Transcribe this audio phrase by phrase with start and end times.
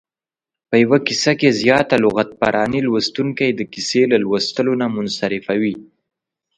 [0.69, 5.75] په یوه کیسه کې زیاته لغت پراني لوستونکی د کیسې له لوستلو نه منصرفوي.